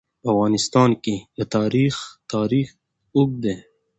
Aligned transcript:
په 0.21 0.27
افغانستان 0.33 0.89
کې 1.03 1.15
د 1.37 1.39
تاریخ 1.55 1.95
تاریخ 2.33 2.67
اوږد 3.15 3.37
دی. 3.43 3.55